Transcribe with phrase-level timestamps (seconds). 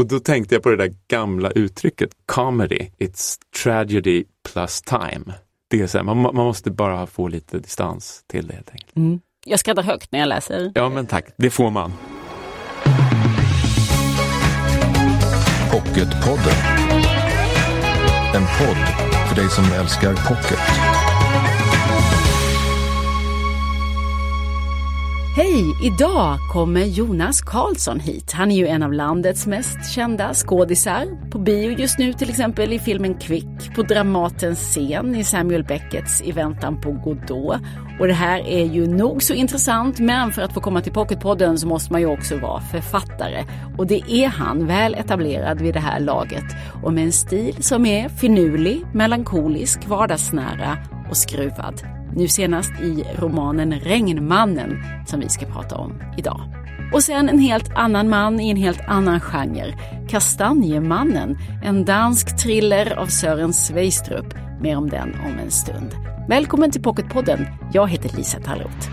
[0.00, 5.34] Och då tänkte jag på det där gamla uttrycket, comedy, it's tragedy plus time.
[5.70, 8.96] Det är så här, man, man måste bara få lite distans till det helt enkelt.
[8.96, 9.20] Mm.
[9.46, 10.72] Jag skrattar högt när jag läser.
[10.74, 11.92] Ja men tack, det får man.
[15.70, 16.56] Pocketpodden.
[18.34, 18.86] En podd
[19.28, 20.89] för dig som älskar pocket.
[25.42, 25.74] Hej!
[25.82, 28.32] Idag kommer Jonas Karlsson hit.
[28.32, 31.30] Han är ju en av landets mest kända skådisar.
[31.30, 36.22] På bio just nu till exempel i filmen Quick, på Dramatens scen i Samuel Becketts
[36.22, 37.60] I väntan på Godot.
[38.00, 41.58] Och det här är ju nog så intressant, men för att få komma till Pocketpodden
[41.58, 43.44] så måste man ju också vara författare.
[43.78, 46.44] Och det är han, väl etablerad vid det här laget.
[46.82, 50.78] Och med en stil som är finurlig, melankolisk, vardagsnära
[51.10, 51.99] och skruvad.
[52.16, 56.40] Nu senast i romanen Regnmannen som vi ska prata om idag.
[56.92, 59.74] Och sen en helt annan man i en helt annan genre.
[60.08, 64.34] Kastanjemannen, en dansk thriller av Sören Sveistrup.
[64.60, 65.94] Mer om den om en stund.
[66.28, 67.46] Välkommen till Pocketpodden.
[67.72, 68.88] Jag heter Lisa Tallroth.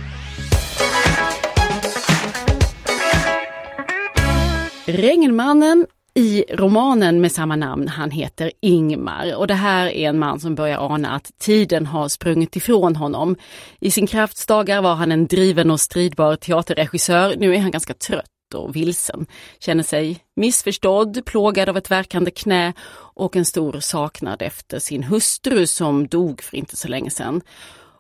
[4.86, 5.86] Regnmannen
[6.18, 10.56] i romanen med samma namn, han heter Ingmar och det här är en man som
[10.56, 13.36] börjar ana att tiden har sprungit ifrån honom.
[13.80, 17.36] I sin kraftsdagar var han en driven och stridbar teaterregissör.
[17.38, 19.26] Nu är han ganska trött och vilsen,
[19.60, 22.73] känner sig missförstådd, plågad av ett verkande knä
[23.16, 27.42] och en stor saknad efter sin hustru som dog för inte så länge sedan.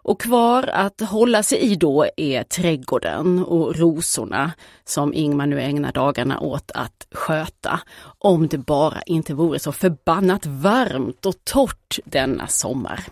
[0.07, 4.51] Och kvar att hålla sig i då är trädgården och rosorna
[4.85, 7.79] som Ingmar nu ägnar dagarna åt att sköta.
[8.17, 13.03] Om det bara inte vore så förbannat varmt och torrt denna sommar.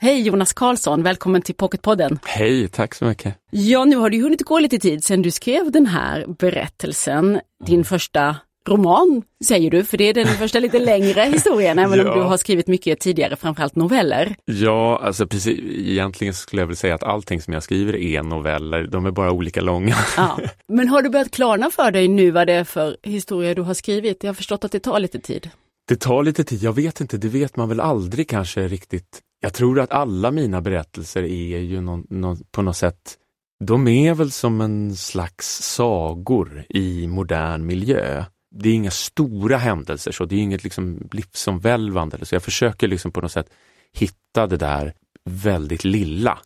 [0.00, 2.18] Hej Jonas Karlsson, välkommen till Pocketpodden.
[2.24, 3.34] Hej, tack så mycket.
[3.50, 7.84] Ja, nu har det hunnit gå lite tid sedan du skrev den här berättelsen, din
[7.84, 8.36] första
[8.68, 12.12] roman säger du, för det är den första lite längre historien, även ja.
[12.12, 14.36] om du har skrivit mycket tidigare, framförallt noveller.
[14.44, 18.86] Ja, alltså precis, egentligen skulle jag vilja säga att allting som jag skriver är noveller,
[18.86, 19.96] de är bara olika långa.
[20.16, 20.38] Ja.
[20.68, 23.74] Men har du börjat klarna för dig nu vad det är för historia du har
[23.74, 24.24] skrivit?
[24.24, 25.50] Jag har förstått att det tar lite tid.
[25.88, 29.20] Det tar lite tid, jag vet inte, det vet man väl aldrig kanske riktigt.
[29.40, 33.18] Jag tror att alla mina berättelser är ju någon, någon, på något sätt
[33.64, 38.24] de är väl som en slags sagor i modern miljö
[38.54, 42.26] det är inga stora händelser, så det är inget liksom livsomvälvande.
[42.26, 43.50] Så jag försöker liksom på något sätt
[43.92, 46.38] hitta det där väldigt lilla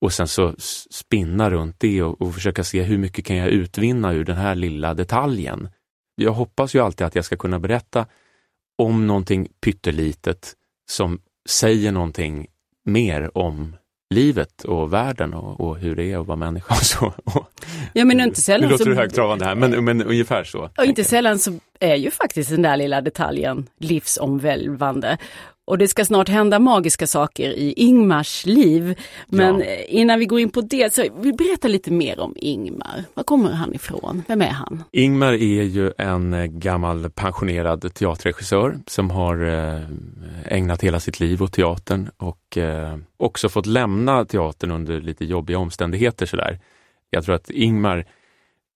[0.00, 0.54] och sen så
[0.90, 4.54] spinna runt det och, och försöka se hur mycket kan jag utvinna ur den här
[4.54, 5.68] lilla detaljen.
[6.14, 8.06] Jag hoppas ju alltid att jag ska kunna berätta
[8.78, 10.54] om någonting pyttelitet
[10.90, 12.46] som säger någonting
[12.84, 13.76] mer om
[14.14, 16.74] livet och världen och, och, hur det är att vara människa.
[16.74, 17.12] Och så.
[17.92, 20.70] Ja, men inte sällan nu låter det högtravande här, men, men ungefär så.
[20.76, 25.18] Och inte sällan så är ju faktiskt den där lilla detaljen livsomvälvande.
[25.66, 29.00] Och det ska snart hända magiska saker i Ingmars liv.
[29.26, 29.66] Men ja.
[29.88, 33.04] innan vi går in på det, så vi berätta lite mer om Ingmar.
[33.14, 34.22] Var kommer han ifrån?
[34.28, 34.84] Vem är han?
[34.92, 39.80] Ingmar är ju en eh, gammal pensionerad teaterregissör som har eh,
[40.44, 45.58] ägnat hela sitt liv åt teatern och eh, också fått lämna teatern under lite jobbiga
[45.58, 46.60] omständigheter sådär.
[47.10, 48.06] Jag tror att Ingmar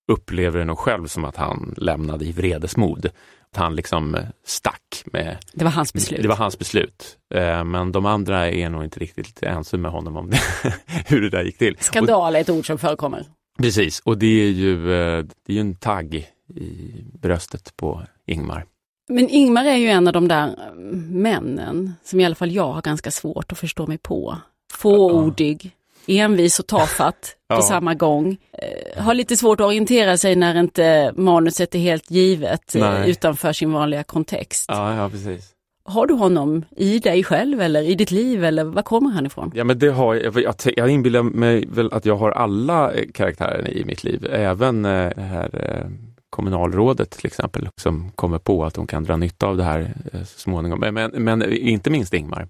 [0.09, 3.11] upplever det nog själv som att han lämnade i vredesmod
[3.59, 5.37] han liksom eh, stack med...
[5.53, 6.23] Det var hans beslut?
[6.23, 7.19] Det var hans beslut.
[7.35, 10.41] Eh, men de andra är nog inte riktigt ense med honom om det,
[11.07, 11.77] hur det där gick till.
[11.81, 13.27] Skandal är ett ord som förekommer.
[13.59, 16.15] Precis, och det är ju, eh, det är ju en tagg
[16.55, 18.65] i bröstet på Ingmar.
[19.09, 20.73] Men Ingmar är ju en av de där
[21.11, 24.37] männen som i alla fall jag har ganska svårt att förstå mig på.
[24.73, 25.73] Fåordig,
[26.09, 27.57] envis och tafatt ja.
[27.57, 28.37] på samma gång.
[28.53, 33.53] Eh, har lite svårt att orientera sig när inte manuset är helt givet eh, utanför
[33.53, 34.65] sin vanliga kontext.
[34.69, 35.55] Ja, ja, precis.
[35.89, 39.53] Har du honom i dig själv eller i ditt liv eller var kommer han ifrån?
[39.55, 43.05] Ja men det har jag, jag, jag inbillar mig väl att jag har alla eh,
[43.15, 45.91] karaktärer i mitt liv, även eh, det här eh,
[46.31, 50.41] kommunalrådet till exempel, som kommer på att de kan dra nytta av det här så
[50.41, 50.81] småningom.
[50.81, 52.49] Men, men inte minst Ingmar,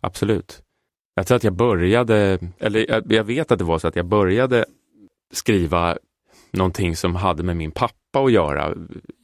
[0.00, 0.62] absolut.
[1.18, 4.64] Jag tror att jag började, eller jag vet att det var så att jag började
[5.32, 5.98] skriva
[6.50, 8.74] någonting som hade med min pappa att göra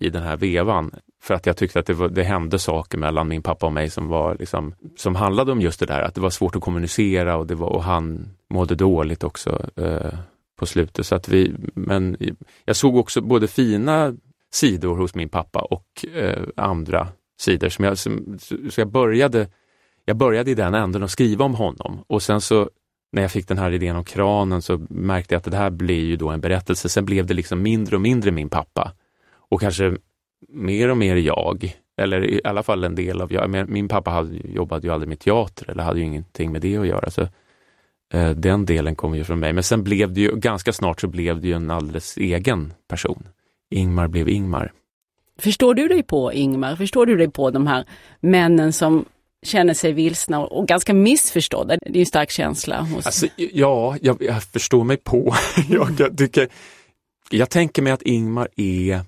[0.00, 0.90] i den här vevan.
[1.22, 3.90] För att jag tyckte att det, var, det hände saker mellan min pappa och mig
[3.90, 7.36] som, var liksom, som handlade om just det där att det var svårt att kommunicera
[7.36, 10.14] och, det var, och han mådde dåligt också eh,
[10.58, 11.06] på slutet.
[11.06, 12.16] Så att vi, men
[12.64, 14.14] jag såg också både fina
[14.52, 17.08] sidor hos min pappa och eh, andra
[17.40, 17.68] sidor.
[17.68, 18.38] Som jag, som,
[18.70, 19.48] så jag började
[20.04, 22.70] jag började i den änden att skriva om honom och sen så
[23.12, 26.04] när jag fick den här idén om kranen så märkte jag att det här blir
[26.04, 26.88] ju då en berättelse.
[26.88, 28.92] Sen blev det liksom mindre och mindre min pappa.
[29.48, 29.96] Och kanske
[30.48, 31.76] mer och mer jag.
[31.96, 33.68] Eller i alla fall en del av jag.
[33.68, 36.86] Min pappa hade, jobbade ju aldrig med teater eller hade ju ingenting med det att
[36.86, 37.10] göra.
[37.10, 37.22] Så
[38.14, 39.52] eh, Den delen kom ju från mig.
[39.52, 43.28] Men sen blev det ju, ganska snart så blev det ju en alldeles egen person.
[43.70, 44.72] Ingmar blev Ingmar.
[45.38, 46.76] Förstår du dig på Ingmar?
[46.76, 47.84] Förstår du dig på de här
[48.20, 49.04] männen som
[49.46, 51.76] känner sig vilsna och ganska missförstådda?
[51.76, 52.80] Det är en stark känsla.
[52.80, 53.06] Hos...
[53.06, 55.34] Alltså, ja, jag, jag förstår mig på.
[55.68, 56.48] jag, jag, tycker,
[57.30, 59.00] jag tänker mig att Ingmar är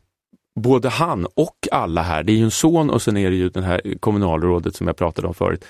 [0.61, 3.49] både han och alla här, det är ju en son och sen är det ju
[3.49, 5.65] det här kommunalrådet som jag pratade om förut.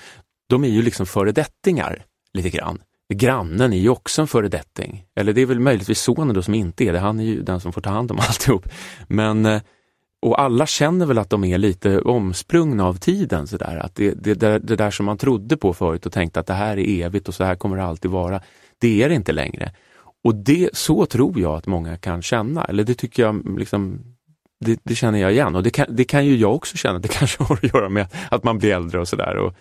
[0.49, 2.03] De är ju liksom föredettingar
[2.33, 2.81] lite grann.
[3.13, 5.05] Grannen är ju också en föredetting.
[5.15, 7.59] Eller det är väl möjligtvis sonen då som inte är det, han är ju den
[7.59, 8.69] som får ta hand om alltihop.
[9.07, 9.61] Men eh,
[10.21, 13.47] och alla känner väl att de är lite omsprungna av tiden.
[13.47, 13.77] Så där.
[13.77, 16.53] Att det, det, det, det där som man trodde på förut och tänkte att det
[16.53, 18.41] här är evigt och så här kommer det alltid vara.
[18.77, 19.71] Det är det inte längre.
[20.23, 23.99] Och det, så tror jag att många kan känna, eller det tycker jag liksom,
[24.65, 27.07] det, det känner jag igen och det kan, det kan ju jag också känna, det
[27.17, 29.37] kanske har att göra med att man blir äldre och sådär.
[29.37, 29.53] Och,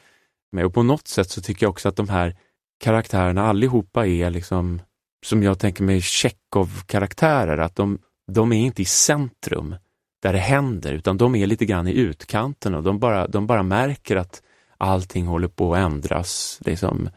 [0.64, 2.36] och på något sätt så tycker jag också att de här
[2.84, 4.80] karaktärerna allihopa är liksom,
[5.26, 7.98] som jag tänker mig, Tjechov-karaktärer, att de,
[8.32, 9.74] de är inte i centrum
[10.22, 13.62] där det händer, utan de är lite grann i utkanten och de bara, de bara
[13.62, 14.42] märker att
[14.78, 16.60] allting håller på att ändras.
[16.64, 17.08] Liksom,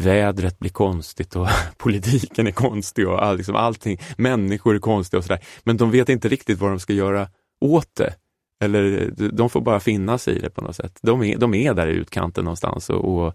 [0.00, 5.24] vädret blir konstigt och politiken är konstig och all, liksom allting, människor är konstiga och
[5.24, 5.44] sådär.
[5.64, 7.28] Men de vet inte riktigt vad de ska göra
[7.60, 8.14] åt det.
[8.62, 10.98] Eller de får bara finna sig i det på något sätt.
[11.02, 13.34] De är, de är där i utkanten någonstans och, och,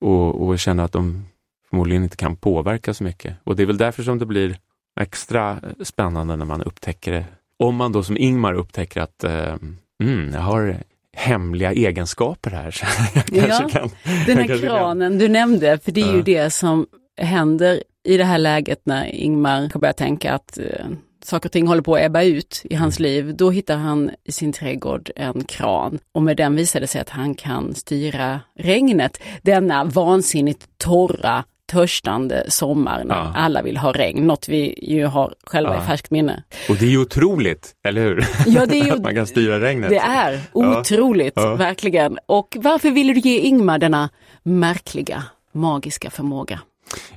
[0.00, 1.24] och, och känner att de
[1.70, 3.36] förmodligen inte kan påverka så mycket.
[3.44, 4.58] Och det är väl därför som det blir
[5.00, 7.24] extra spännande när man upptäcker det
[7.58, 9.54] om man då som Ingmar upptäcker att eh,
[10.02, 10.76] mm, jag har
[11.16, 12.70] hemliga egenskaper här.
[12.70, 12.86] Så
[13.32, 13.90] jag ja, kan,
[14.26, 15.18] den här kranen kan.
[15.18, 16.86] du nämnde, för det är ju det som
[17.20, 20.86] händer i det här läget när Ingmar börjar tänka att eh,
[21.24, 23.10] saker och ting håller på att ebba ut i hans mm.
[23.10, 23.36] liv.
[23.36, 27.08] Då hittar han i sin trädgård en kran och med den visar det sig att
[27.08, 29.20] han kan styra regnet.
[29.42, 33.32] Denna vansinnigt torra törstande sommar när ja.
[33.34, 35.82] alla vill ha regn, något vi ju har själva ja.
[35.82, 36.42] i färskt minne.
[36.68, 38.26] Och det är ju otroligt, eller hur?
[38.46, 39.90] Ja, det är ju, man kan styra regnet.
[39.90, 41.54] Det är otroligt, ja.
[41.54, 42.18] verkligen.
[42.26, 44.10] Och varför ville du ge Ingmar denna
[44.42, 46.60] märkliga, magiska förmåga?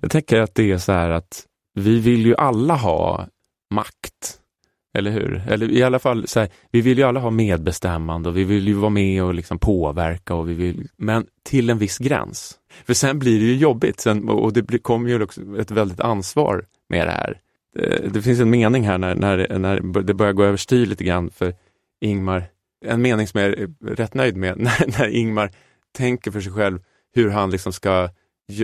[0.01, 3.27] Jag tänker att det är så här att vi vill ju alla ha
[3.73, 4.37] makt.
[4.93, 5.41] Eller hur?
[5.49, 8.67] Eller i alla fall, så här, vi vill ju alla ha medbestämmande och vi vill
[8.67, 12.57] ju vara med och liksom påverka, och vi vill, men till en viss gräns.
[12.85, 16.65] För sen blir det ju jobbigt sen, och det kommer ju också ett väldigt ansvar
[16.89, 17.39] med det här.
[17.75, 21.29] Det, det finns en mening här när, när, när det börjar gå överstyr lite grann
[21.29, 21.53] för
[22.01, 22.43] Ingmar.
[22.85, 25.51] En mening som jag är eh, rätt nöjd med, när, när Ingmar
[25.97, 26.79] tänker för sig själv
[27.15, 28.09] hur han liksom ska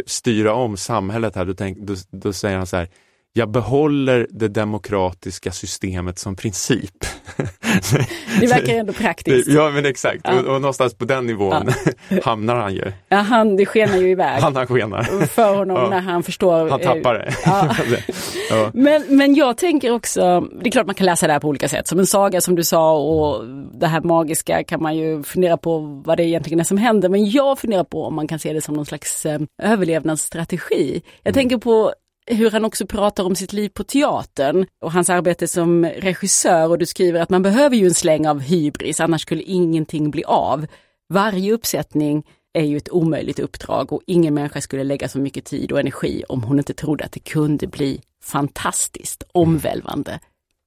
[0.06, 2.88] styra om samhället här, då, tänk, då, då säger han så här,
[3.34, 7.06] jag behåller det demokratiska systemet som princip.
[8.40, 9.48] Det verkar ändå praktiskt.
[9.48, 10.40] Ja men exakt, ja.
[10.40, 11.70] Och, och någonstans på den nivån
[12.10, 12.18] ja.
[12.24, 12.92] hamnar han ju.
[13.10, 14.42] Ja, han, det skenar ju iväg.
[14.42, 15.04] Han, han skenar.
[15.28, 15.90] För honom ja.
[15.90, 16.70] när han förstår.
[16.70, 17.34] Han tappar det.
[18.50, 18.72] Ja.
[18.74, 21.68] men, men jag tänker också, det är klart man kan läsa det här på olika
[21.68, 21.88] sätt.
[21.88, 23.46] Som en saga som du sa och
[23.80, 27.10] det här magiska kan man ju fundera på vad det egentligen är som händer.
[27.10, 31.02] Men jag funderar på om man kan se det som någon slags eh, överlevnadsstrategi.
[31.24, 31.34] Jag mm.
[31.34, 31.94] tänker på
[32.28, 36.78] hur han också pratar om sitt liv på teatern och hans arbete som regissör och
[36.78, 40.68] du skriver att man behöver ju en släng av hybris, annars skulle ingenting bli av.
[41.10, 42.24] Varje uppsättning
[42.54, 46.24] är ju ett omöjligt uppdrag och ingen människa skulle lägga så mycket tid och energi
[46.30, 50.20] om hon inte trodde att det kunde bli fantastiskt, omvälvande.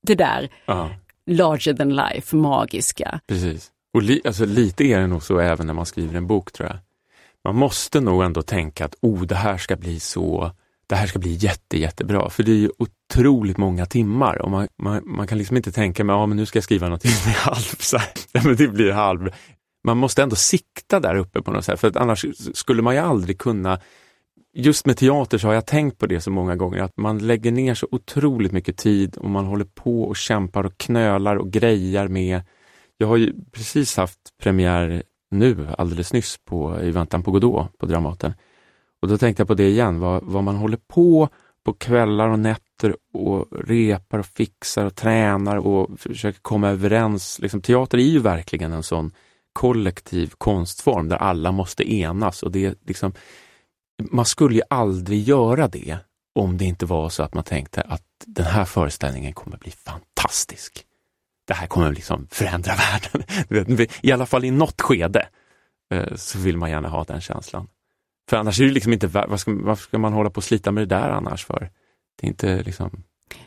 [0.06, 0.90] Det där Aha.
[1.26, 3.20] larger than life, magiska.
[3.26, 3.70] Precis.
[3.94, 6.68] Och li alltså, lite är det nog så även när man skriver en bok tror
[6.68, 6.78] jag.
[7.44, 10.52] Man måste nog ändå tänka att oh, det här ska bli så
[10.90, 12.30] det här ska bli jätte, jättebra.
[12.30, 16.04] För det är ju otroligt många timmar och man, man, man kan liksom inte tänka
[16.04, 18.10] mig, ja men nu ska jag skriva någonting som är halv, så här.
[18.44, 19.30] men det blir halv.
[19.84, 23.00] Man måste ändå sikta där uppe på något sätt, för att annars skulle man ju
[23.00, 23.80] aldrig kunna
[24.52, 27.52] Just med teater så har jag tänkt på det så många gånger, att man lägger
[27.52, 32.08] ner så otroligt mycket tid och man håller på och kämpar och knölar och grejar
[32.08, 32.42] med.
[32.98, 37.86] Jag har ju precis haft premiär nu, alldeles nyss, på I väntan på Godot på
[37.86, 38.32] Dramaten.
[39.02, 41.28] Och då tänkte jag på det igen, vad, vad man håller på
[41.64, 47.38] på kvällar och nätter och repar och fixar och tränar och försöker komma överens.
[47.38, 49.12] Liksom, teater är ju verkligen en sån
[49.52, 53.12] kollektiv konstform där alla måste enas och det är liksom,
[54.10, 55.98] man skulle ju aldrig göra det
[56.34, 60.84] om det inte var så att man tänkte att den här föreställningen kommer bli fantastisk.
[61.46, 62.72] Det här kommer liksom förändra
[63.48, 63.86] världen.
[64.02, 65.28] I alla fall i något skede
[65.94, 67.68] eh, så vill man gärna ha den känslan.
[68.30, 70.72] För annars är det liksom inte, vad ska, vad ska man hålla på och slita
[70.72, 71.70] med det där annars för?
[72.20, 73.02] Det är inte liksom...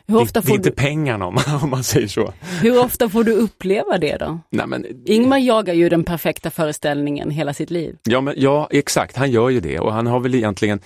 [0.06, 2.32] Hur ofta, det, det är inte du, pengarna om, om man säger så.
[2.62, 4.38] hur ofta får du uppleva det då?
[4.50, 7.96] Nej, men, Ingmar jagar ju den perfekta föreställningen hela sitt liv.
[8.02, 10.80] Ja, men, ja, exakt, han gör ju det och han har väl egentligen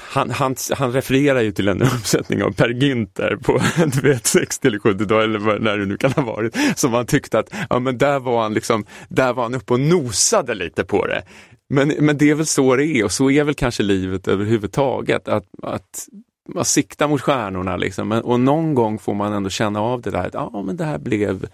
[0.00, 3.60] han, han, han refererar ju till en uppsättning av Per Günther på
[4.00, 6.78] du vet, 60 eller 70 dagar eller när det nu kan ha varit.
[6.78, 9.80] Som han tyckte att, ja men där var han liksom, där var han uppe och
[9.80, 11.22] nosade lite på det.
[11.68, 15.28] Men, men det är väl så det är och så är väl kanske livet överhuvudtaget.
[15.28, 16.08] Att, att
[16.54, 18.08] man siktar mot stjärnorna liksom.
[18.08, 20.84] Men, och någon gång får man ändå känna av det där, att ja men det
[20.84, 21.48] här blev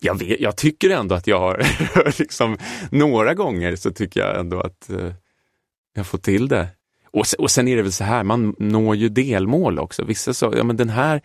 [0.00, 1.62] jag, vet, jag tycker ändå att jag har,
[2.18, 2.56] liksom,
[2.90, 5.12] några gånger så tycker jag ändå att eh,
[5.96, 6.68] jag får till det.
[7.10, 10.04] Och, och sen är det väl så här, man når ju delmål också.
[10.04, 11.20] Vissa så, ja men den här,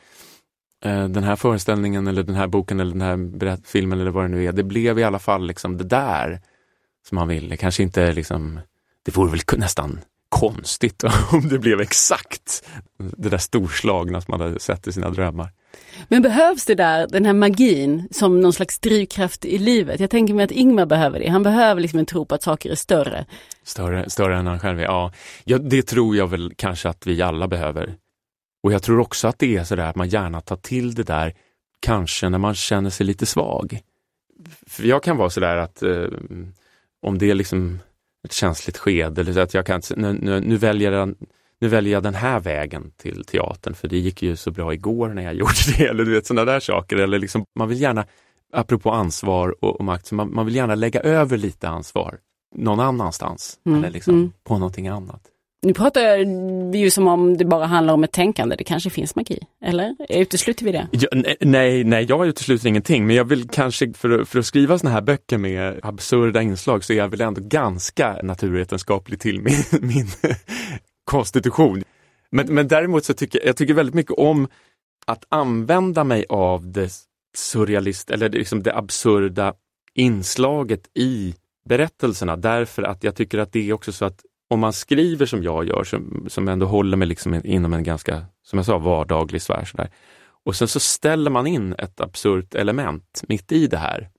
[0.86, 4.24] eh, den här föreställningen eller den här boken eller den här berätt, filmen eller vad
[4.24, 6.42] det nu är, det blev i alla fall liksom det där
[7.08, 7.58] som man ville.
[7.58, 8.60] Kanske inte liksom,
[9.06, 10.00] det vore väl nästan
[10.32, 12.64] konstigt om det blev exakt
[12.98, 15.50] det där storslagna som man hade sett i sina drömmar.
[16.08, 20.00] Men behövs det där, den här magin som någon slags drivkraft i livet?
[20.00, 21.28] Jag tänker mig att Ingmar behöver det.
[21.28, 23.26] Han behöver liksom en tro på att saker är större.
[23.64, 25.12] Större, större än han själv är, ja.
[25.44, 25.58] ja.
[25.58, 27.96] Det tror jag väl kanske att vi alla behöver.
[28.64, 31.34] Och jag tror också att det är sådär att man gärna tar till det där,
[31.80, 33.80] kanske när man känner sig lite svag.
[34.68, 36.06] För jag kan vara sådär att eh,
[37.02, 37.80] om det är liksom
[38.24, 41.16] ett känsligt skede, eller så att jag kan, nu, nu, nu, väljer jag,
[41.60, 45.10] nu väljer jag den här vägen till teatern, för det gick ju så bra igår
[45.10, 46.98] när jag gjorde det, eller du vet sådana där saker.
[46.98, 48.06] Eller liksom, man vill gärna,
[48.54, 52.18] apropå ansvar och, och makt, så man, man vill gärna lägga över lite ansvar
[52.56, 54.32] någon annanstans, Mm, eller liksom mm.
[54.44, 55.22] på någonting annat.
[55.66, 56.18] Nu pratar
[56.72, 58.56] vi ju som om det bara handlar om ett tänkande.
[58.56, 59.96] Det kanske finns magi, eller?
[60.10, 60.88] Utesluter vi det?
[60.92, 61.08] Ja,
[61.42, 64.92] nej, nej, jag utesluter ingenting, men jag vill kanske, för, att- för att skriva såna
[64.92, 70.08] här böcker med absurda inslag, så är jag väl ändå ganska naturvetenskaplig till min, min
[71.04, 71.84] konstitution.
[72.32, 74.48] Men, men däremot så tycker jag tycker väldigt mycket om
[75.06, 76.90] att använda mig av det
[77.38, 79.54] surrealist, eller liksom det absurda
[79.96, 81.36] inslaget i
[81.70, 85.44] berättelserna, därför att jag tycker att det är också så att om man skriver som
[85.44, 89.42] jag gör, som, som ändå håller mig liksom inom en ganska, som jag sa, vardaglig
[89.42, 89.90] sfär, sådär.
[90.46, 94.10] och sen så ställer man in ett absurt element mitt i det här,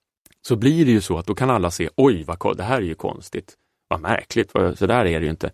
[0.47, 2.85] så blir det ju så att då kan alla se, oj, vad, det här är
[2.85, 3.53] ju konstigt,
[3.87, 5.51] vad märkligt, vad, så där är det ju inte.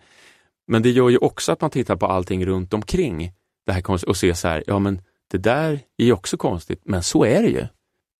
[0.68, 3.32] Men det gör ju också att man tittar på allting runt omkring
[3.66, 7.04] det här och ser så här, ja men det där är ju också konstigt, men
[7.04, 7.68] så är det ju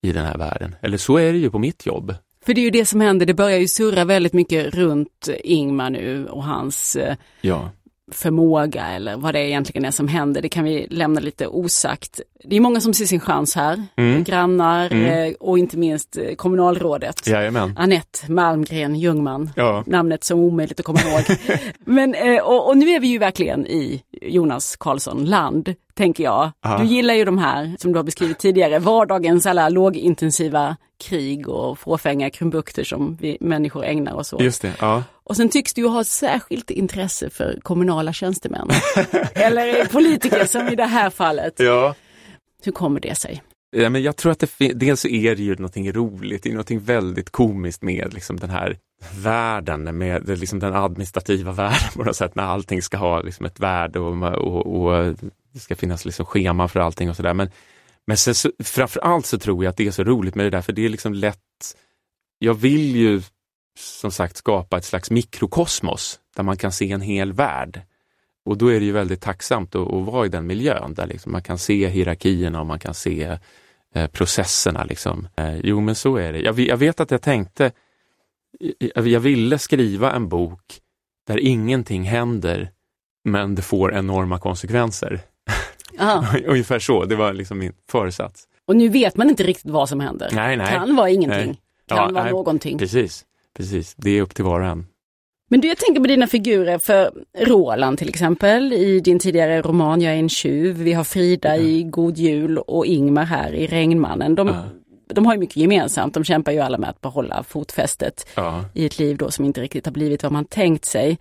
[0.02, 2.14] i den här världen, eller så är det ju på mitt jobb.
[2.44, 3.26] För det är ju det som händer.
[3.26, 7.70] Det börjar ju surra väldigt mycket runt Ingmar nu och hans eh, Ja,
[8.12, 10.42] förmåga eller vad det egentligen är som händer.
[10.42, 12.20] Det kan vi lämna lite osagt.
[12.44, 13.82] Det är många som ser sin chans här.
[13.96, 14.24] Mm.
[14.24, 15.28] Grannar Mm.
[15.30, 17.26] eh, och inte minst eh, kommunalrådet.
[17.26, 17.74] jajamän.
[17.78, 19.50] Anette Malmgren Ljungman.
[19.56, 19.84] Ja.
[19.86, 21.36] Namnet som omöjligt att komma ihåg.
[21.84, 26.50] Men, och, och nu är vi ju verkligen i Jonas Karlsson land, tänker jag.
[26.64, 26.78] Aha.
[26.78, 31.78] Du gillar ju de här, som du har beskrivit tidigare, vardagens alla lågintensiva krig och
[31.78, 34.42] fåfänga krumbukter som vi människor ägnar oss åt.
[34.42, 35.04] Just det, ja.
[35.24, 38.68] Och sen tycks du ju ha ett särskilt intresse för kommunala tjänstemän.
[39.34, 41.54] Eller politiker som i det här fallet.
[41.56, 41.94] ja.
[42.62, 43.42] Hur kommer det sig?
[43.76, 46.80] Ja, men jag tror att det, dels är det ju någonting roligt, det är någonting
[46.80, 48.76] väldigt komiskt med liksom den här
[49.14, 53.46] världen, med det, liksom den administrativa världen på något sätt, när allting ska ha liksom
[53.46, 55.14] ett värde och, och, och
[55.52, 57.34] det ska finnas liksom schema för allting och sådär.
[57.34, 57.50] Men,
[58.06, 60.62] men sen så, framförallt så tror jag att det är så roligt med det där,
[60.62, 61.76] för det är liksom lätt,
[62.38, 63.22] jag vill ju
[63.78, 67.82] som sagt skapa ett slags mikrokosmos där man kan se en hel värld.
[68.44, 71.32] Och då är det ju väldigt tacksamt att, att vara i den miljön där liksom
[71.32, 73.38] man kan se hierarkierna och man kan se
[73.94, 74.84] eh, processerna.
[74.84, 75.28] Liksom.
[75.36, 76.40] Eh, jo, men så är det.
[76.40, 77.72] Jag, jag vet att jag tänkte,
[78.94, 80.60] jag, ville skriva en bok
[81.26, 82.70] där ingenting händer,
[83.24, 85.20] men det får enorma konsekvenser.
[86.46, 88.44] Ungefär så, det var liksom min föresats.
[88.66, 90.28] Och nu vet man inte riktigt vad som händer.
[90.32, 90.66] Nej, nej.
[90.72, 91.46] Kan vara ingenting.
[91.46, 91.60] Nej.
[91.88, 92.78] Kan Ja, vara nej, någonting.
[92.78, 93.24] Precis,
[93.56, 93.94] precis.
[93.96, 94.86] Det är upp till var och en.
[95.50, 100.00] Men du, jag tänker på dina figurer, för Roland till exempel i din tidigare roman
[100.00, 104.34] Jag är en tjuv, vi har Frida i God jul och Ingmar här i Regnmannen.
[104.34, 104.64] De, Ja.
[105.14, 108.64] De har ju mycket gemensamt, de kämpar ju alla med att behålla fotfästet Ja.
[108.74, 111.18] i ett liv då som inte riktigt har blivit vad man tänkt sig.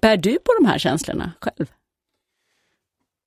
[0.00, 1.66] Bär du på de här känslorna själv?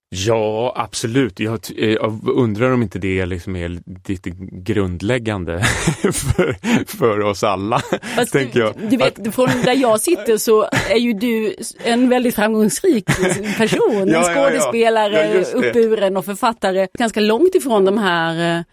[0.09, 1.39] Ja, absolut.
[1.39, 5.63] Jag, eh, jag undrar om inte det liksom är lite grundläggande
[6.03, 6.55] för,
[6.97, 7.79] för oss alla.
[8.15, 8.89] Fast tänker du, jag.
[8.89, 13.05] du vet, från där jag sitter så är ju du en väldigt framgångsrik
[13.57, 13.79] person.
[13.93, 14.33] Ja, en ja, ja.
[14.33, 16.87] skådespelare, Ja, uppburen och författare.
[16.97, 18.63] Ganska långt ifrån de här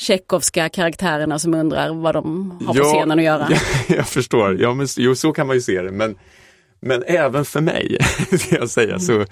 [0.00, 3.48] tjeckovska karaktärerna som undrar vad de har på scenen att göra.
[3.50, 3.60] Jag,
[3.98, 4.60] jag förstår.
[4.60, 5.92] Ja, men, jo, så kan man ju se det.
[5.92, 6.18] Men,
[6.80, 7.98] men även för mig,
[8.38, 9.24] ska jag säga, så,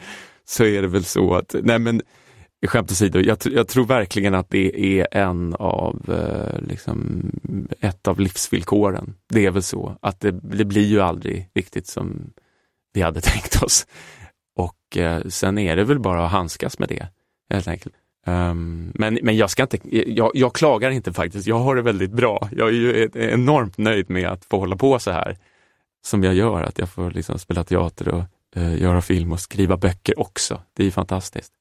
[0.44, 2.02] så är det väl så att, nej men
[2.66, 7.30] skämt åsido, jag, jag tror verkligen att det är en av, eh, liksom,
[7.80, 9.14] ett av livsvillkoren.
[9.28, 12.30] Det är väl så att det, det blir ju aldrig riktigt som
[12.92, 13.86] vi hade tänkt oss.
[14.56, 17.06] Och eh, sen är det väl bara att handskas med det,
[17.50, 17.94] helt enkelt.
[18.28, 19.78] Um, men, men jag ska inte,
[20.12, 22.48] jag, jag, klagar inte faktiskt, jag har det väldigt bra.
[22.52, 25.36] Jag är ju enormt nöjd med att få hålla på så här
[26.06, 28.24] som jag gör, att jag får liksom spela teater och
[28.56, 30.62] uh, göra film och skriva böcker också.
[30.76, 31.52] Det är ju fantastiskt.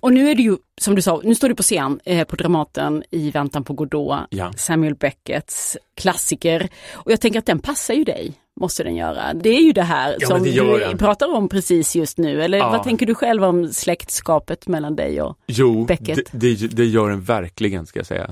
[0.00, 2.36] Och nu är du ju, som du sa, nu står du på scen eh, på
[2.36, 4.52] Dramaten i Väntan på Godot, ja.
[4.56, 6.68] Samuel Becketts klassiker.
[6.92, 9.34] Och jag tänker att den passar ju dig, måste den göra.
[9.34, 12.58] Det är ju det här ja, som det du pratar om precis just nu, eller
[12.58, 12.70] ja.
[12.70, 16.18] vad tänker du själv om släktskapet mellan dig och jo, Beckett?
[16.18, 18.30] Jo, det, det, det gör den verkligen, ska jag säga.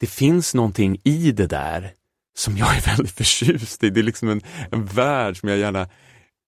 [0.00, 1.92] Det finns någonting i det där
[2.38, 3.90] som jag är väldigt förtjust i.
[3.90, 4.40] Det är liksom en,
[4.70, 5.88] en värld som jag gärna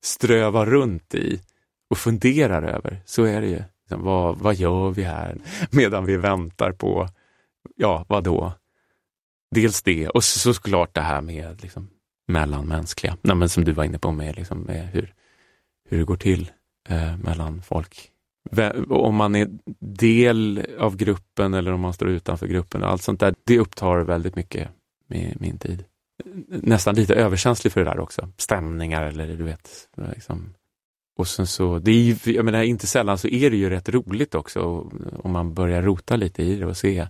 [0.04, 1.40] strövar runt i
[1.90, 3.02] och funderar över.
[3.04, 3.62] Så är det ju.
[3.82, 5.38] Liksom, vad, vad gör vi här
[5.71, 7.09] medan vi väntar på,
[7.76, 8.52] ja, vad då?
[9.54, 11.88] Dels det och så, såklart det här med liksom,
[12.28, 15.14] mellanmänskliga, Nej, men som du var inne på med, liksom, med hur,
[15.88, 16.50] hur det går till
[16.88, 18.08] eh, mellan folk.
[18.88, 19.48] Om man är
[19.80, 24.36] del av gruppen eller om man står utanför gruppen, allt sånt där, det upptar väldigt
[24.36, 24.68] mycket
[25.08, 25.84] med min tid.
[26.48, 30.54] Nästan lite överkänslig för det där också, stämningar eller du vet, liksom,
[31.18, 34.34] och sen så, det är jag menar inte sällan så är det ju rätt roligt
[34.34, 34.90] också
[35.22, 37.06] om man börjar rota lite i det och se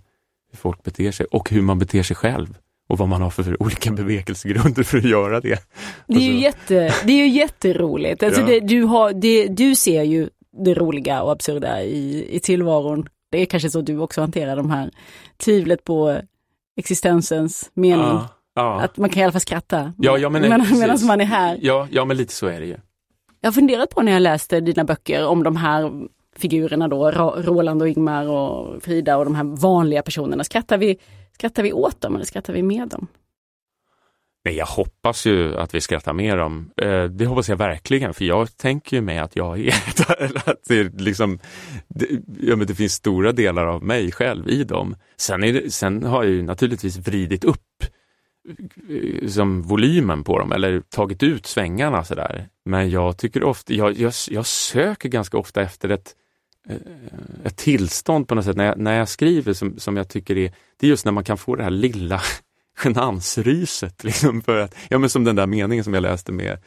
[0.51, 2.59] hur folk beter sig och hur man beter sig själv
[2.93, 5.69] och vad man har för olika bevekelsegrunder för att göra det.
[6.07, 8.23] Det är ju, jätte, det är ju jätteroligt.
[8.23, 8.47] Alltså ja.
[8.47, 10.29] det, du, har, det, du ser ju
[10.65, 13.09] det roliga och absurda i, i tillvaron.
[13.31, 14.91] Det är kanske så du också hanterar de här
[15.37, 16.21] tvivlet på
[16.77, 18.07] existensens mening.
[18.07, 18.81] Ja, ja.
[18.81, 21.59] Att man kan i alla fall skratta ja, ja, men, medan man är här.
[21.63, 22.77] Ja, ja, men lite så är det ju.
[23.41, 25.91] Jag har funderat på när jag läste dina böcker om de här
[26.37, 30.45] figurerna då, Roland och Ingmar och Frida och de här vanliga personerna.
[30.45, 30.99] Skrattar vi,
[31.33, 33.09] skrattar vi åt dem eller skrattar vi med dem?
[34.45, 36.71] Nej, jag hoppas ju att vi skrattar med dem.
[36.77, 39.75] Eh, det hoppas jag verkligen, för jag tänker ju mig att jag är
[40.51, 41.39] att det, liksom,
[41.89, 42.07] det,
[42.41, 44.97] ja, men det finns stora delar av mig själv i dem.
[45.17, 47.85] Sen, det, sen har jag ju naturligtvis vridit upp
[48.89, 52.49] eh, som volymen på dem eller tagit ut svängarna sådär.
[52.65, 56.15] Men jag tycker ofta, jag, jag, jag söker ganska ofta efter ett,
[57.45, 60.53] ett tillstånd på något sätt när jag, när jag skriver som, som jag tycker är,
[60.81, 62.21] det är just när man kan få det här lilla
[62.79, 64.05] genansryset.
[64.05, 66.59] Liksom för att, ja, men som den där meningen som jag läste med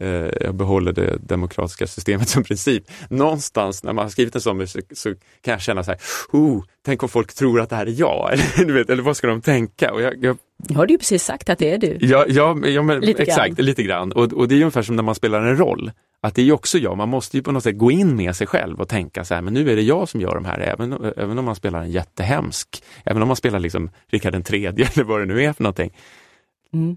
[0.00, 2.84] eh, jag behåller det demokratiska systemet som princip.
[3.08, 6.00] Någonstans när man har skrivit en sån musik så kan jag känna så här,
[6.32, 9.16] oh, tänk om folk tror att det här är jag, eller, du vet, eller vad
[9.16, 9.92] ska de tänka?
[9.92, 11.98] Och jag, jag nu har du ju precis sagt att det är du.
[12.00, 13.66] Ja, ja, ja men, lite exakt, grann.
[13.66, 14.12] lite grann.
[14.12, 15.90] Och, och det är ungefär som när man spelar en roll.
[16.24, 18.46] Att det är också jag, man måste ju på något sätt gå in med sig
[18.46, 20.92] själv och tänka så här, men nu är det jag som gör de här, även,
[21.16, 25.04] även om man spelar en jättehemsk, även om man spelar liksom Rikard den tredje eller
[25.04, 25.96] vad det nu är för någonting.
[26.72, 26.96] Mm.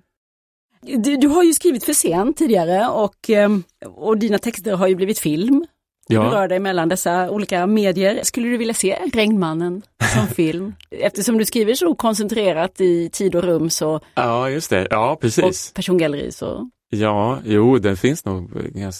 [0.81, 4.95] Du, du, har ju skrivit för scen tidigare och, ehm, och dina texter har ju
[4.95, 5.65] blivit film.
[6.07, 6.23] Ja.
[6.23, 8.19] Du rör dig mellan dessa olika medier.
[8.23, 9.81] Skulle du vilja se Regnmannen
[10.13, 10.73] som film?
[10.91, 13.99] Eftersom du skriver så koncentrerat i tid och rum så...
[14.15, 14.87] Ja, just det.
[14.89, 15.69] Ja, precis.
[15.69, 16.69] Och persongalleri så...
[16.89, 18.51] Ja, jo, det finns nog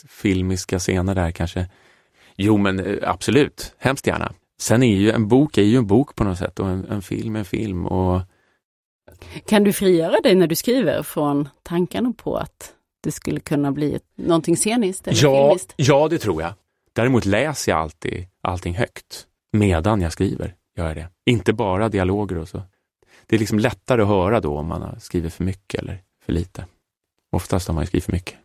[0.10, 1.68] filmiska scener där kanske.
[2.36, 4.34] Jo, men eh, absolut, hemskt gärna.
[4.60, 7.02] Sen är ju en bok är ju en bok på något sätt och en, en
[7.02, 7.86] film är en film.
[7.86, 8.22] Och...
[9.48, 12.74] Kan du frigöra dig när du skriver från tankarna på att
[13.04, 15.08] det skulle kunna bli någonting sceniskt?
[15.08, 15.74] Eller ja, filmiskt?
[15.76, 16.54] ja, det tror jag.
[16.94, 20.56] Däremot läser jag alltid allting högt medan jag skriver.
[20.78, 21.10] Gör jag det.
[21.26, 22.62] Inte bara dialoger och så.
[23.26, 26.34] Det är liksom lättare att höra då om man har skrivit för mycket eller för
[26.34, 26.66] lite.
[27.38, 28.36] Oftast har man skrivit för mycket.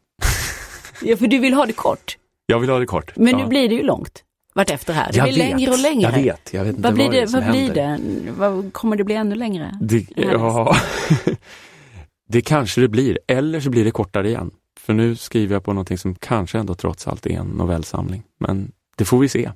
[1.03, 2.17] ja, för du vill ha det kort.
[2.47, 3.13] Jag vill ha det kort.
[3.17, 3.39] Men ja.
[3.39, 4.25] nu blir det ju långt
[4.55, 5.13] vartefter här.
[5.13, 6.11] Det jag blir vet, längre och längre.
[6.11, 7.99] Jag vet, jag vet inte vad blir vad det, vad blir det?
[8.37, 9.79] Vad, kommer det bli ännu längre?
[9.81, 10.77] Det, ja,
[12.29, 13.19] det kanske det blir.
[13.29, 14.51] Eller så blir det kortare igen.
[14.81, 18.23] För nu skriver jag på någonting som kanske ändå trots allt är en novellsamling.
[18.41, 19.51] Men det får vi se.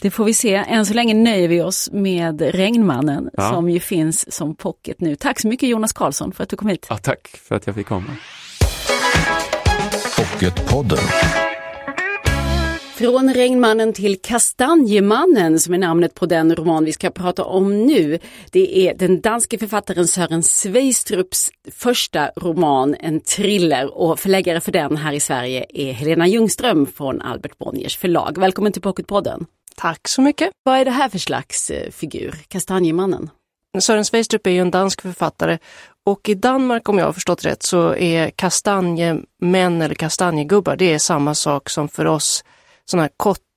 [0.00, 0.54] Det får vi se.
[0.54, 3.50] Än så länge nöjer vi oss med Regnmannen ja.
[3.50, 5.16] som ju finns som pocket nu.
[5.16, 6.86] Tack så mycket Jonas Karlsson för att du kom hit.
[6.90, 8.16] Ja, tack för att jag fick komma.
[10.16, 10.98] Pocketpodden.
[12.96, 18.18] Från Regnmannen till Kastanjemannen som är namnet på den roman vi ska prata om nu.
[18.50, 24.96] Det är den danske författaren Sören Sveistrups första roman, en thriller och förläggare för den
[24.96, 28.38] här i Sverige är Helena Ljungström från Albert Bonniers förlag.
[28.38, 29.46] Välkommen till Pocketpodden.
[29.76, 30.50] Tack så mycket.
[30.62, 33.30] Vad är det här för slags eh, figur, Kastanjemannen?
[33.80, 35.58] Sören Sveistrup är ju en dansk författare
[36.04, 40.98] och i Danmark, om jag har förstått rätt, så är kastanjemän eller kastanjegubbar, det är
[40.98, 42.44] samma sak som för oss
[42.84, 43.10] sådana här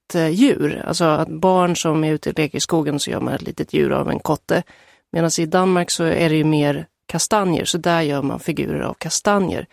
[0.10, 0.84] litet eh, djur.
[0.88, 3.73] Alltså att barn som är ute och leker i skogen så gör man ett litet
[3.73, 4.63] djur av en kotte.
[5.12, 8.93] Medan i Danmark så är det ju mer kastanjer, så där gör man figurer av
[8.93, 9.67] kastanjer.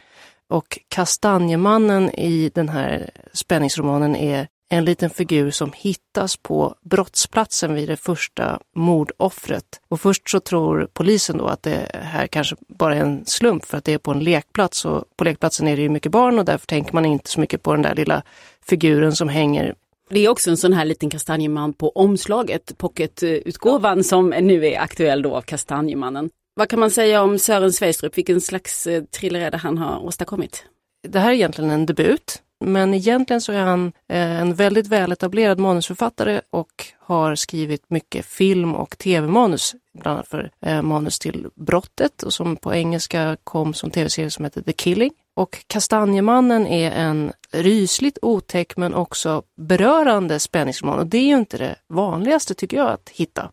[0.48, 7.88] Och Kastanjemannen i den här spänningsromanen är en liten figur som hittas på brottsplatsen vid
[7.88, 9.80] det första mordoffret.
[9.88, 13.78] Och först så tror polisen då att det här kanske bara är en slump för
[13.78, 16.44] att det är på en lekplats och på lekplatsen är det ju mycket barn och
[16.44, 18.22] därför tänker man inte så mycket på den där lilla
[18.66, 19.74] figuren som hänger
[20.10, 25.22] det är också en sån här liten kastanjeman på omslaget, pocketutgåvan som nu är aktuell
[25.22, 26.30] då av Kastanjemannen.
[26.54, 28.18] Vad kan man säga om Sören Sveistrup?
[28.18, 30.64] Vilken slags eh, thriller är det han har åstadkommit?
[31.08, 35.58] Det här är egentligen en debut, men egentligen så är han eh, en väldigt väletablerad
[35.58, 42.22] manusförfattare och har skrivit mycket film och tv-manus, bland annat för eh, manus till Brottet
[42.22, 45.12] och som på engelska kom som tv-serie som heter The Killing.
[45.34, 51.58] Och Kastanjemannen är en rysligt otäck men också berörande spänningsroman och det är ju inte
[51.58, 53.50] det vanligaste tycker jag att hitta.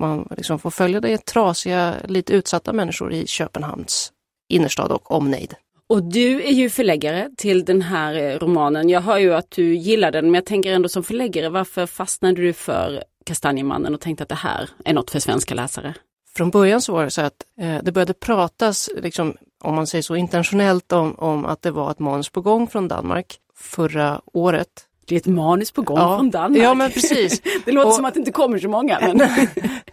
[0.00, 4.12] Man liksom får följa det trasiga, lite utsatta människor i Köpenhamns
[4.48, 5.54] innerstad och omnejd.
[5.88, 8.88] Och du är ju förläggare till den här eh, romanen.
[8.88, 12.42] Jag hör ju att du gillar den, men jag tänker ändå som förläggare, varför fastnade
[12.42, 15.94] du för Kastanjemannen och tänkte att det här är något för svenska läsare?
[16.36, 20.02] Från början så var det så att eh, det började pratas, liksom, om man säger
[20.02, 24.68] så internationellt om, om att det var ett manus på gång från Danmark förra året.
[25.06, 26.16] Det är ett manus på gång ja.
[26.16, 26.62] från Danmark.
[26.62, 27.40] Ja, men precis.
[27.64, 28.98] det låter och, som att det inte kommer så många.
[29.00, 29.28] Men...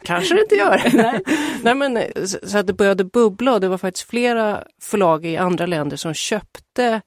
[0.03, 0.81] Kanske det inte gör.
[0.93, 1.19] Nej.
[1.63, 2.03] Nej, men,
[2.43, 6.13] så att det började bubbla och det var faktiskt flera förlag i andra länder som
[6.13, 7.01] köpte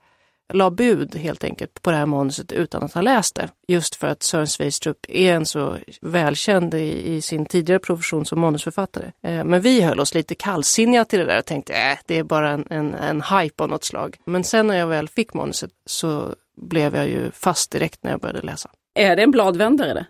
[0.53, 3.49] la bud helt enkelt på det här manuset utan att ha läst det.
[3.69, 8.41] Just för att Sören Sveistrup är en så välkänd i, i, sin tidigare profession som
[8.41, 9.13] manusförfattare.
[9.23, 12.25] Eh, men vi höll oss lite kallsinniga till det där och tänkte äh, det är
[12.25, 14.17] bara en, en, en hype av något slag.
[14.25, 18.21] Men sen när jag väl fick manuset så blev jag ju fast direkt när jag
[18.21, 18.71] började läsa.
[18.95, 19.95] Är det en bladvändare?
[19.95, 20.07] Det?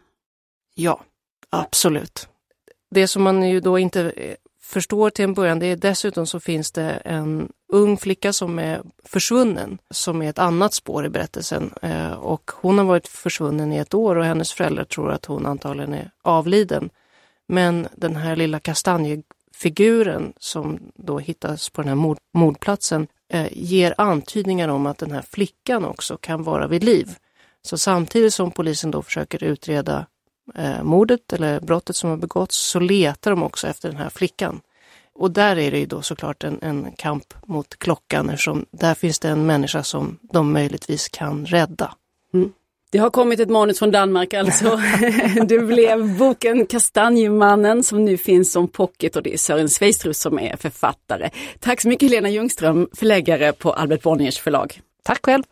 [0.74, 1.00] Ja,
[1.50, 2.28] absolut.
[2.90, 4.12] Det som man ju då inte
[4.60, 8.82] förstår till en början, det är dessutom så finns det en ung flicka som är
[9.04, 11.74] försvunnen, som är ett annat spår i berättelsen.
[11.82, 15.46] Eh, och hon har varit försvunnen i ett år och hennes föräldrar tror att hon
[15.46, 16.90] antagligen är avliden.
[17.46, 18.60] Men den här lilla
[19.64, 25.10] figuren som då hittas på den här mord, mordplatsen eh, ger antydningar om att den
[25.10, 27.14] här flickan också kan vara vid liv.
[27.62, 30.06] Så samtidigt som polisen då försöker utreda
[30.54, 34.60] eh, mordet eller brottet som har begåtts så letar de också efter den här flickan.
[35.14, 39.18] Och där är det ju då såklart en, en kamp mot klockan eftersom där finns
[39.18, 41.94] det en människa som de möjligtvis kan rädda.
[42.34, 42.52] Mm.
[42.94, 44.80] Det har kommit ett manus från Danmark alltså.
[45.46, 50.38] det blev boken Kastanjemannen som nu finns som pocket och det är Sören Sveistrup som
[50.38, 51.30] är författare.
[51.60, 54.80] Tack så mycket Helena Ljungström, förläggare på Albert Bonniers förlag.
[55.02, 55.42] Tack själv!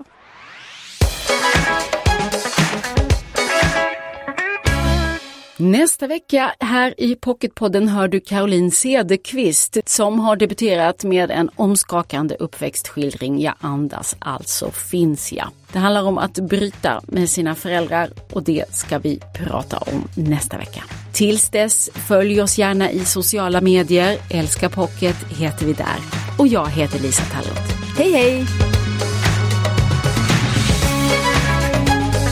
[5.63, 12.37] Nästa vecka här i Pocketpodden hör du Caroline Cederqvist som har debuterat med en omskakande
[12.39, 15.49] uppväxtskildring Jag andas, alltså finns jag.
[15.73, 20.59] Det handlar om att bryta med sina föräldrar och det ska vi prata om nästa
[20.59, 20.85] vecka.
[21.13, 24.19] Tills dess, följ oss gärna i sociala medier.
[24.31, 25.97] Älska Pocket heter vi där.
[26.39, 27.97] Och jag heter Lisa Tallroth.
[27.97, 28.47] Hej hej!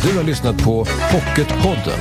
[0.02, 2.00] Du har lyssnat på Pocketpodden.